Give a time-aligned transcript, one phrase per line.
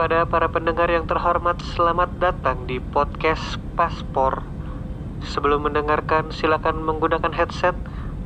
[0.00, 4.40] kepada para pendengar yang terhormat, selamat datang di podcast Paspor.
[5.20, 7.76] Sebelum mendengarkan, silakan menggunakan headset,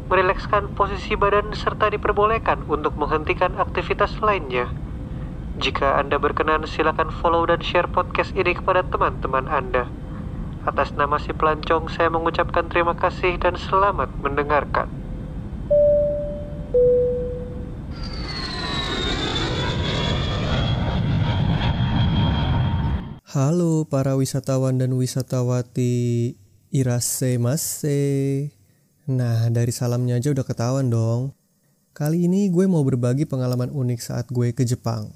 [0.06, 4.70] merilekskan posisi badan, serta diperbolehkan untuk menghentikan aktivitas lainnya.
[5.58, 9.90] Jika Anda berkenan, silakan follow dan share podcast ini kepada teman-teman Anda.
[10.62, 15.03] Atas nama si pelancong, saya mengucapkan terima kasih dan selamat mendengarkan.
[23.34, 26.38] Halo para wisatawan dan wisatawati
[26.70, 28.06] Irase Mase.
[29.10, 31.34] Nah, dari salamnya aja udah ketahuan dong.
[31.98, 35.10] Kali ini gue mau berbagi pengalaman unik saat gue ke Jepang.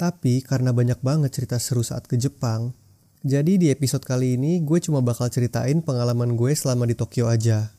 [0.00, 2.72] Tapi karena banyak banget cerita seru saat ke Jepang,
[3.20, 7.76] jadi di episode kali ini gue cuma bakal ceritain pengalaman gue selama di Tokyo aja.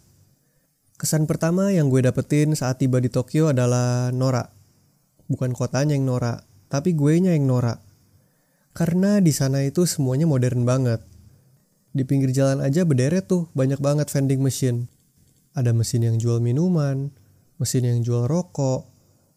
[1.02, 4.54] Kesan pertama yang gue dapetin saat tiba di Tokyo adalah norak.
[5.26, 7.89] Bukan kotanya yang norak, tapi gue nya yang norak
[8.80, 11.04] karena di sana itu semuanya modern banget.
[11.92, 14.88] Di pinggir jalan aja berderet tuh banyak banget vending machine.
[15.52, 17.12] Ada mesin yang jual minuman,
[17.60, 18.88] mesin yang jual rokok,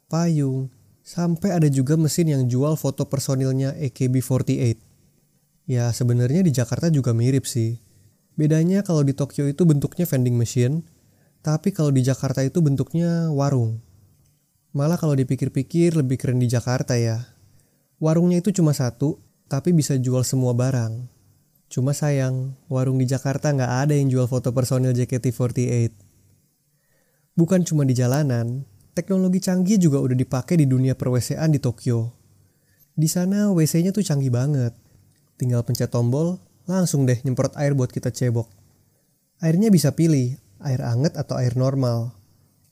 [0.07, 0.71] payung,
[1.03, 4.79] sampai ada juga mesin yang jual foto personilnya AKB48.
[5.67, 7.83] Ya sebenarnya di Jakarta juga mirip sih.
[8.39, 10.87] Bedanya kalau di Tokyo itu bentuknya vending machine,
[11.43, 13.83] tapi kalau di Jakarta itu bentuknya warung.
[14.71, 17.27] Malah kalau dipikir-pikir lebih keren di Jakarta ya.
[17.99, 19.19] Warungnya itu cuma satu,
[19.53, 21.05] tapi bisa jual semua barang.
[21.69, 25.93] Cuma sayang, warung di Jakarta nggak ada yang jual foto personil JKT48.
[27.37, 28.65] Bukan cuma di jalanan,
[28.97, 32.17] teknologi canggih juga udah dipakai di dunia perwesean di Tokyo.
[32.97, 34.73] Di sana WC-nya tuh canggih banget.
[35.37, 38.49] Tinggal pencet tombol, langsung deh nyemprot air buat kita cebok.
[39.45, 42.17] Airnya bisa pilih, air anget atau air normal.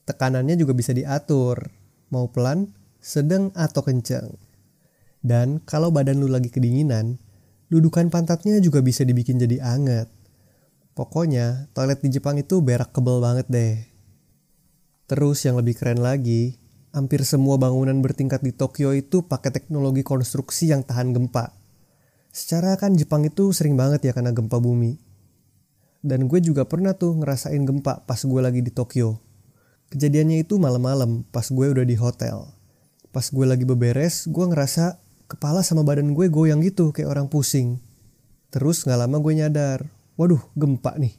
[0.09, 1.69] Tekanannya juga bisa diatur,
[2.09, 2.73] mau pelan,
[3.05, 4.33] sedang atau kencang.
[5.21, 7.21] Dan kalau badan lu lagi kedinginan,
[7.69, 10.09] dudukan pantatnya juga bisa dibikin jadi anget.
[10.97, 13.77] Pokoknya, toilet di Jepang itu berak kebel banget deh.
[15.07, 16.57] Terus yang lebih keren lagi,
[16.91, 21.55] hampir semua bangunan bertingkat di Tokyo itu pakai teknologi konstruksi yang tahan gempa.
[22.31, 25.03] Secara kan Jepang itu sering banget ya kena gempa bumi.
[26.01, 29.21] Dan gue juga pernah tuh ngerasain gempa pas gue lagi di Tokyo.
[29.91, 32.47] Kejadiannya itu malam-malam pas gue udah di hotel.
[33.11, 37.79] Pas gue lagi beberes, gue ngerasa kepala sama badan gue goyang gitu kayak orang pusing.
[38.51, 39.87] Terus gak lama gue nyadar,
[40.19, 41.15] waduh gempa nih.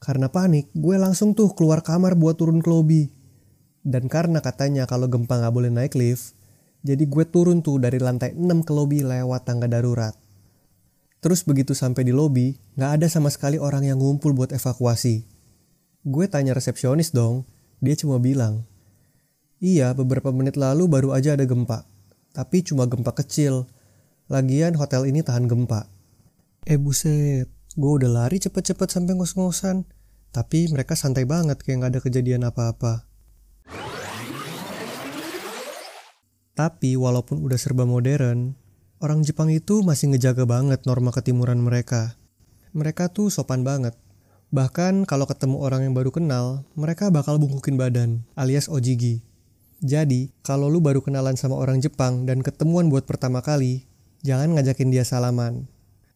[0.00, 3.12] Karena panik, gue langsung tuh keluar kamar buat turun ke lobby.
[3.84, 6.32] Dan karena katanya kalau gempa gak boleh naik lift,
[6.80, 10.16] jadi gue turun tuh dari lantai 6 ke lobby lewat tangga darurat.
[11.20, 15.28] Terus begitu sampai di lobby, gak ada sama sekali orang yang ngumpul buat evakuasi.
[16.08, 17.44] Gue tanya resepsionis dong,
[17.84, 18.64] dia cuma bilang,
[19.60, 21.89] Iya, beberapa menit lalu baru aja ada gempa
[22.30, 23.66] tapi cuma gempa kecil.
[24.30, 25.90] Lagian hotel ini tahan gempa.
[26.62, 29.86] Eh buset, gue udah lari cepet-cepet sampai ngos-ngosan.
[30.30, 33.10] Tapi mereka santai banget kayak gak ada kejadian apa-apa.
[36.54, 38.54] Tapi walaupun udah serba modern,
[39.02, 42.14] orang Jepang itu masih ngejaga banget norma ketimuran mereka.
[42.70, 43.98] Mereka tuh sopan banget.
[44.54, 49.22] Bahkan kalau ketemu orang yang baru kenal, mereka bakal bungkukin badan, alias ojigi.
[49.80, 53.88] Jadi, kalau lu baru kenalan sama orang Jepang dan ketemuan buat pertama kali,
[54.20, 55.64] jangan ngajakin dia salaman.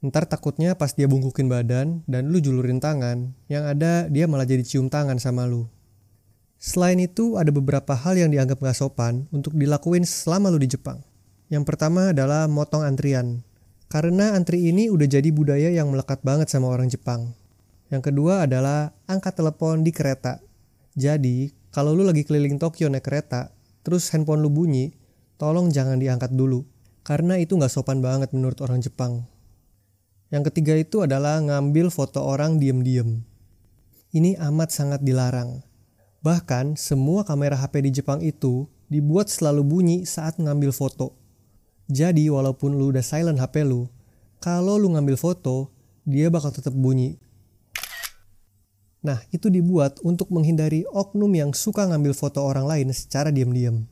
[0.04, 4.60] Ntar takutnya pas dia bungkukin badan dan lu julurin tangan, yang ada dia malah jadi
[4.60, 5.64] cium tangan sama lu.
[6.60, 11.00] Selain itu, ada beberapa hal yang dianggap gak sopan untuk dilakuin selama lu di Jepang.
[11.48, 13.40] Yang pertama adalah motong antrian.
[13.88, 17.32] Karena antri ini udah jadi budaya yang melekat banget sama orang Jepang.
[17.88, 20.40] Yang kedua adalah angkat telepon di kereta.
[20.96, 23.50] Jadi, kalau lu lagi keliling Tokyo naik kereta,
[23.82, 24.94] terus handphone lu bunyi,
[25.42, 26.62] tolong jangan diangkat dulu.
[27.02, 29.26] Karena itu nggak sopan banget menurut orang Jepang.
[30.30, 33.26] Yang ketiga itu adalah ngambil foto orang diem-diem.
[34.14, 35.66] Ini amat sangat dilarang.
[36.22, 41.18] Bahkan semua kamera HP di Jepang itu dibuat selalu bunyi saat ngambil foto.
[41.90, 43.90] Jadi walaupun lu udah silent HP lu,
[44.38, 45.74] kalau lu ngambil foto,
[46.06, 47.18] dia bakal tetap bunyi.
[49.04, 53.84] Nah, itu dibuat untuk menghindari oknum yang suka ngambil foto orang lain secara diam-diam.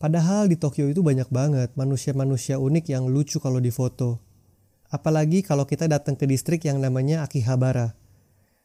[0.00, 4.24] Padahal di Tokyo itu banyak banget manusia-manusia unik yang lucu kalau difoto.
[4.88, 7.92] Apalagi kalau kita datang ke distrik yang namanya Akihabara.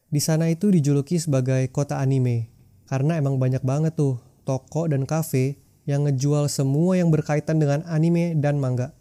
[0.08, 2.48] Di sana itu dijuluki sebagai kota anime.
[2.88, 4.16] Karena emang banyak banget tuh
[4.48, 8.96] toko dan kafe yang ngejual semua yang berkaitan dengan anime dan manga.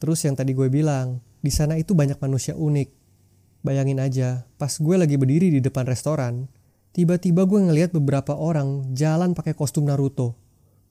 [0.00, 3.03] Terus yang tadi gue bilang, di sana itu banyak manusia unik
[3.64, 6.52] Bayangin aja, pas gue lagi berdiri di depan restoran,
[6.92, 10.36] tiba-tiba gue ngeliat beberapa orang jalan pakai kostum Naruto.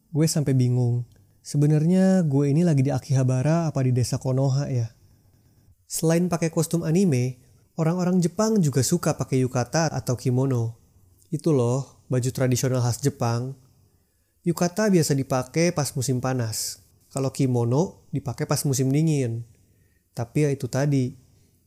[0.10, 1.06] Gue sampai bingung,
[1.44, 4.96] Sebenarnya gue ini lagi di Akihabara apa di desa Konoha ya.
[5.84, 7.44] Selain pakai kostum anime,
[7.76, 10.80] orang-orang Jepang juga suka pakai yukata atau kimono.
[11.36, 13.60] Itu loh, baju tradisional khas Jepang.
[14.48, 16.80] Yukata biasa dipakai pas musim panas.
[17.12, 19.44] Kalau kimono dipakai pas musim dingin.
[20.16, 21.12] Tapi ya itu tadi,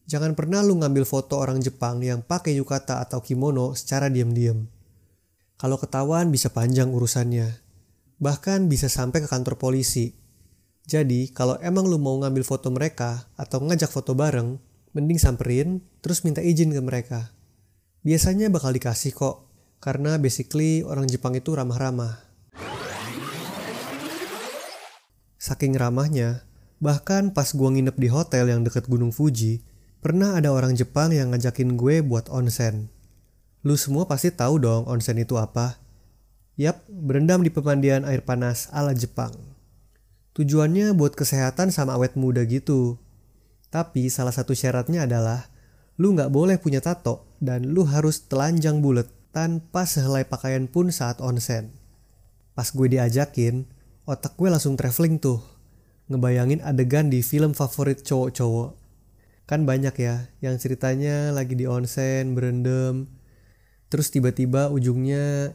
[0.06, 4.70] jangan pernah lu ngambil foto orang Jepang yang pakai yukata atau kimono secara diam-diam.
[5.58, 7.58] Kalau ketahuan bisa panjang urusannya.
[8.22, 10.14] Bahkan bisa sampai ke kantor polisi.
[10.86, 14.56] Jadi kalau emang lu mau ngambil foto mereka atau ngajak foto bareng,
[14.94, 17.34] mending samperin terus minta izin ke mereka.
[18.06, 19.50] Biasanya bakal dikasih kok,
[19.82, 22.22] karena basically orang Jepang itu ramah-ramah.
[25.42, 26.46] Saking ramahnya,
[26.78, 29.65] bahkan pas gua nginep di hotel yang deket Gunung Fuji,
[30.06, 32.94] pernah ada orang Jepang yang ngajakin gue buat onsen.
[33.66, 35.82] Lu semua pasti tahu dong onsen itu apa.
[36.54, 39.34] Yap, berendam di pemandian air panas ala Jepang.
[40.38, 43.02] Tujuannya buat kesehatan sama awet muda gitu.
[43.74, 45.50] Tapi salah satu syaratnya adalah
[45.98, 51.18] lu nggak boleh punya tato dan lu harus telanjang bulat tanpa sehelai pakaian pun saat
[51.18, 51.74] onsen.
[52.54, 53.66] Pas gue diajakin,
[54.06, 55.42] otak gue langsung traveling tuh.
[56.06, 58.85] Ngebayangin adegan di film favorit cowok-cowok.
[59.46, 63.06] Kan banyak ya yang ceritanya lagi di onsen, berendam.
[63.86, 65.54] Terus tiba-tiba ujungnya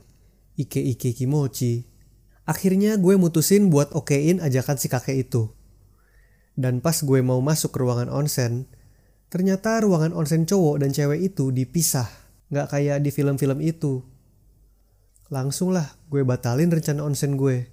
[0.56, 1.92] ike-ike kimochi.
[2.48, 5.52] Akhirnya gue mutusin buat okein ajakan si kakek itu.
[6.56, 8.68] Dan pas gue mau masuk ke ruangan onsen,
[9.28, 12.08] ternyata ruangan onsen cowok dan cewek itu dipisah.
[12.52, 14.04] Gak kayak di film-film itu.
[15.32, 17.72] Langsung lah gue batalin rencana onsen gue.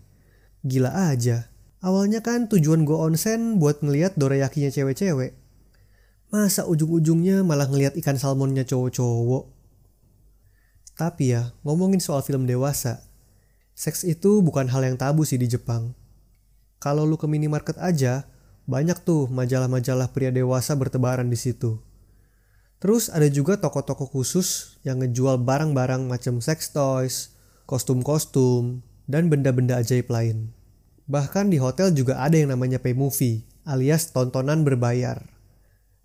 [0.63, 1.51] Gila aja.
[1.83, 5.48] Awalnya kan tujuan gue onsen buat ngeliat dorayakinya cewek-cewek.
[6.29, 9.49] Masa ujung-ujungnya malah ngeliat ikan salmonnya cowok-cowok.
[10.93, 13.01] Tapi ya, ngomongin soal film dewasa,
[13.73, 15.97] seks itu bukan hal yang tabu sih di Jepang.
[16.85, 18.29] Kalau lu ke minimarket aja,
[18.69, 21.81] banyak tuh majalah-majalah pria dewasa bertebaran di situ.
[22.77, 27.33] Terus ada juga toko-toko khusus yang ngejual barang-barang macam sex toys,
[27.65, 30.53] kostum-kostum, dan benda-benda ajaib lain.
[31.09, 35.38] Bahkan di hotel juga ada yang namanya pay movie, alias tontonan berbayar.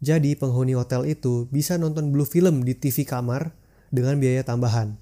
[0.04, 3.56] Jadi penghuni hotel itu bisa nonton blue film di TV kamar
[3.88, 5.00] dengan biaya tambahan.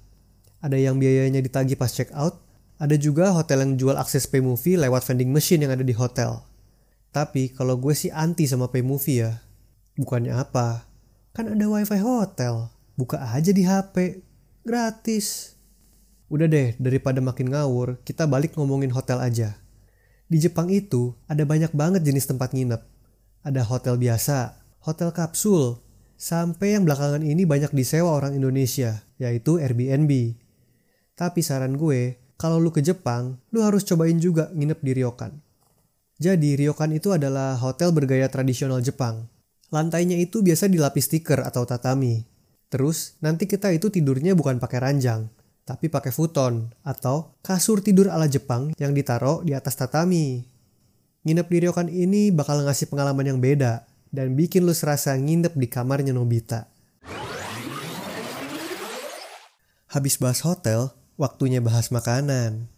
[0.62, 2.38] Ada yang biayanya ditagih pas check out,
[2.78, 6.46] ada juga hotel yang jual akses pay movie lewat vending machine yang ada di hotel.
[7.10, 9.42] Tapi kalau gue sih anti sama pay movie ya.
[9.98, 10.86] Bukannya apa?
[11.34, 12.70] Kan ada wifi hotel.
[12.94, 14.22] Buka aja di HP.
[14.62, 15.58] Gratis.
[16.30, 19.58] Udah deh, daripada makin ngawur, kita balik ngomongin hotel aja.
[20.30, 22.80] Di Jepang itu ada banyak banget jenis tempat nginep.
[23.42, 25.82] Ada hotel biasa, hotel kapsul,
[26.22, 30.38] Sampai yang belakangan ini banyak disewa orang Indonesia, yaitu Airbnb.
[31.18, 35.34] Tapi saran gue, kalau lu ke Jepang, lu harus cobain juga nginep di ryokan.
[36.22, 39.26] Jadi ryokan itu adalah hotel bergaya tradisional Jepang.
[39.74, 42.22] Lantainya itu biasa dilapis stiker atau tatami.
[42.70, 45.26] Terus nanti kita itu tidurnya bukan pakai ranjang,
[45.66, 50.46] tapi pakai futon atau kasur tidur ala Jepang yang ditaruh di atas tatami.
[51.26, 55.66] Nginep di ryokan ini bakal ngasih pengalaman yang beda dan bikin lu serasa nginep di
[55.66, 56.68] kamarnya Nobita.
[59.88, 62.68] Habis bahas hotel, waktunya bahas makanan.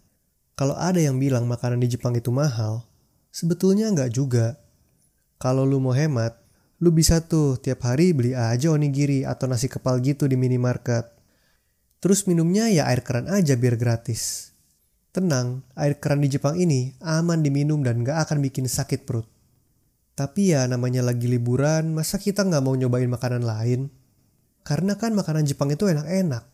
[0.55, 2.87] Kalau ada yang bilang makanan di Jepang itu mahal,
[3.35, 4.59] sebetulnya nggak juga.
[5.43, 6.38] Kalau lu mau hemat,
[6.79, 11.11] lu bisa tuh tiap hari beli aja onigiri atau nasi kepal gitu di minimarket.
[11.99, 14.55] Terus minumnya ya air keran aja biar gratis.
[15.11, 19.34] Tenang, air keran di Jepang ini aman diminum dan gak akan bikin sakit perut.
[20.14, 23.90] Tapi ya namanya lagi liburan, masa kita nggak mau nyobain makanan lain?
[24.62, 26.47] Karena kan makanan Jepang itu enak-enak.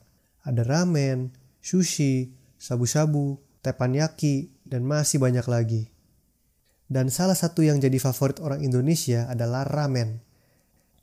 [0.49, 5.93] Ada ramen, sushi, sabu-sabu, teppanyaki, dan masih banyak lagi.
[6.91, 10.25] Dan salah satu yang jadi favorit orang Indonesia adalah ramen.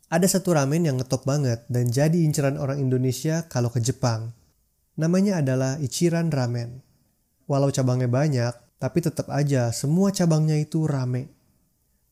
[0.10, 4.34] Ada satu ramen yang ngetop banget dan jadi inceran orang Indonesia kalau ke Jepang.
[4.98, 6.82] Namanya adalah Ichiran Ramen.
[7.46, 11.37] Walau cabangnya banyak, tapi tetap aja semua cabangnya itu rame.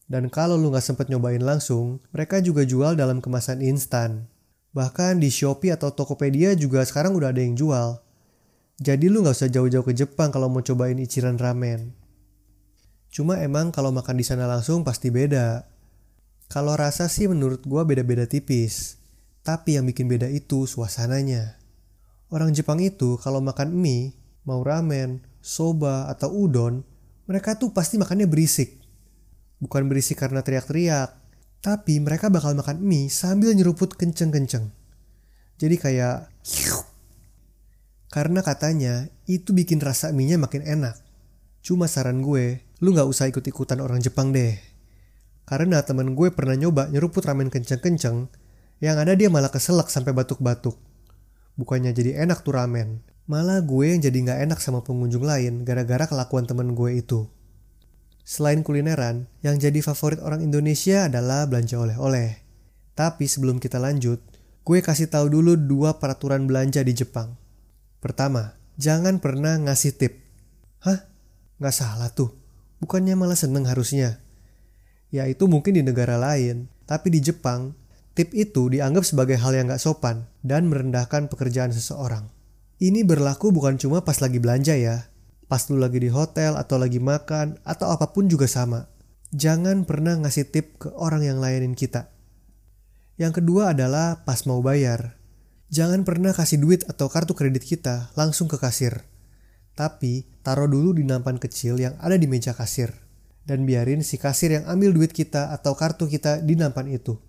[0.05, 4.29] Dan kalau lu gak sempet nyobain langsung, mereka juga jual dalam kemasan instan.
[4.77, 7.97] Bahkan di Shopee atau Tokopedia juga sekarang udah ada yang jual.
[8.77, 11.95] Jadi lu gak usah jauh-jauh ke Jepang kalau mau cobain Ichiran Ramen.
[13.09, 15.63] Cuma emang kalau makan di sana langsung pasti beda.
[16.51, 19.01] Kalau rasa sih menurut gua beda-beda tipis.
[19.41, 21.57] Tapi yang bikin beda itu suasananya.
[22.29, 24.13] Orang Jepang itu kalau makan mie,
[24.45, 26.85] mau ramen, soba, atau udon,
[27.25, 28.84] mereka tuh pasti makannya berisik.
[29.65, 31.09] Bukan berisi karena teriak-teriak,
[31.57, 34.69] tapi mereka bakal makan mie sambil nyeruput kenceng-kenceng.
[35.57, 36.29] Jadi kayak
[38.13, 41.01] karena katanya itu bikin rasa mie-nya makin enak.
[41.65, 44.53] Cuma saran gue, lu gak usah ikut-ikutan orang Jepang deh.
[45.49, 48.29] Karena temen gue pernah nyoba nyeruput ramen kenceng-kenceng,
[48.85, 50.77] yang ada dia malah keselak sampai batuk-batuk.
[51.57, 56.05] Bukannya jadi enak tuh ramen, malah gue yang jadi gak enak sama pengunjung lain gara-gara
[56.05, 57.25] kelakuan temen gue itu.
[58.25, 62.41] Selain kulineran, yang jadi favorit orang Indonesia adalah belanja oleh-oleh.
[62.97, 64.17] Tapi sebelum kita lanjut,
[64.65, 67.37] gue kasih tahu dulu dua peraturan belanja di Jepang.
[68.01, 70.25] Pertama, jangan pernah ngasih tip.
[70.81, 71.05] Hah?
[71.61, 72.33] Nggak salah tuh.
[72.81, 74.17] Bukannya malah seneng harusnya.
[75.13, 76.65] Ya itu mungkin di negara lain.
[76.89, 77.77] Tapi di Jepang,
[78.17, 82.25] tip itu dianggap sebagai hal yang nggak sopan dan merendahkan pekerjaan seseorang.
[82.81, 85.13] Ini berlaku bukan cuma pas lagi belanja ya,
[85.45, 88.89] Pas lu lagi di hotel atau lagi makan atau apa pun juga sama.
[89.29, 92.09] Jangan pernah ngasih tip ke orang yang layanin kita.
[93.15, 95.15] Yang kedua adalah pas mau bayar.
[95.69, 99.05] Jangan pernah kasih duit atau kartu kredit kita langsung ke kasir.
[99.75, 102.95] Tapi taruh dulu di nampan kecil yang ada di meja kasir.
[103.45, 107.19] Dan biarin si kasir yang ambil duit kita atau kartu kita di nampan itu.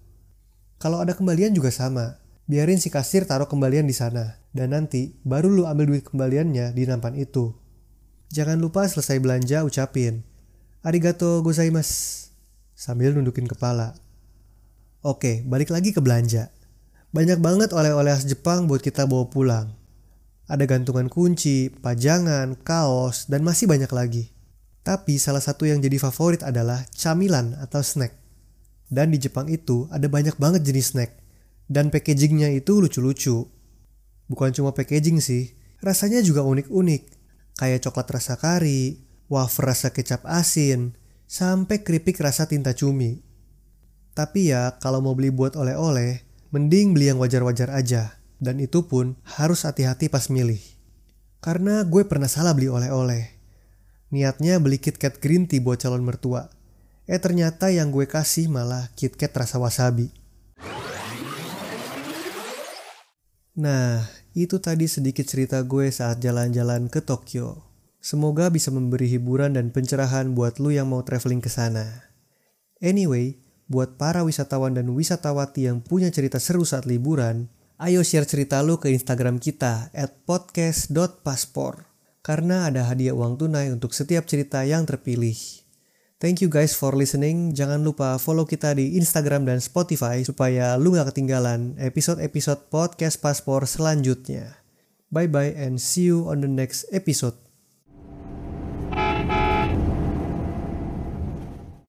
[0.80, 2.22] Kalau ada kembalian juga sama.
[2.46, 4.40] Biarin si kasir taruh kembalian di sana.
[4.54, 7.65] Dan nanti baru lu ambil duit kembaliannya di nampan itu.
[8.34, 10.26] Jangan lupa selesai belanja ucapin
[10.86, 12.30] Arigato gozaimasu
[12.70, 13.98] sambil nundukin kepala.
[15.02, 16.54] Oke, balik lagi ke belanja.
[17.10, 19.74] Banyak banget oleh-oleh khas Jepang buat kita bawa pulang.
[20.46, 24.30] Ada gantungan kunci, pajangan, kaos, dan masih banyak lagi.
[24.86, 28.14] Tapi salah satu yang jadi favorit adalah camilan atau snack.
[28.86, 31.18] Dan di Jepang itu ada banyak banget jenis snack.
[31.66, 33.42] Dan packagingnya itu lucu-lucu.
[34.30, 37.15] Bukan cuma packaging sih, rasanya juga unik-unik
[37.56, 40.94] kayak coklat rasa kari, wafer rasa kecap asin,
[41.26, 43.24] sampai keripik rasa tinta cumi.
[44.16, 48.16] Tapi ya kalau mau beli buat oleh-oleh, mending beli yang wajar-wajar aja.
[48.36, 50.60] Dan itu pun harus hati-hati pas milih.
[51.40, 53.32] Karena gue pernah salah beli oleh-oleh.
[54.12, 56.48] Niatnya beli KitKat green tea buat calon mertua.
[57.08, 60.12] Eh ternyata yang gue kasih malah KitKat rasa wasabi.
[63.56, 64.04] Nah,
[64.36, 67.64] itu tadi sedikit cerita gue saat jalan-jalan ke Tokyo.
[68.04, 72.04] Semoga bisa memberi hiburan dan pencerahan buat lu yang mau traveling ke sana.
[72.84, 77.48] Anyway, buat para wisatawan dan wisatawati yang punya cerita seru saat liburan,
[77.80, 81.88] ayo share cerita lu ke Instagram kita at podcast.paspor.
[82.20, 85.65] Karena ada hadiah uang tunai untuk setiap cerita yang terpilih.
[86.16, 87.52] Thank you guys for listening.
[87.52, 93.68] Jangan lupa follow kita di Instagram dan Spotify supaya lu gak ketinggalan episode-episode podcast paspor
[93.68, 94.56] selanjutnya.
[95.12, 97.45] Bye bye and see you on the next episode.